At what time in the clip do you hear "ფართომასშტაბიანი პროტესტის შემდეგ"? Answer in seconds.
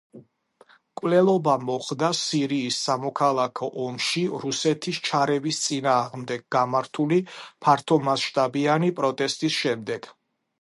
7.67-10.11